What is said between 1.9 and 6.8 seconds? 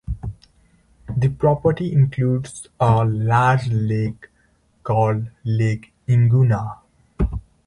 includes a large lake, called Lake Iguana.